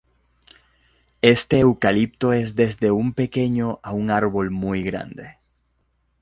[1.21, 5.37] Este eucalipto es desde un pequeño a un árbol muy grande.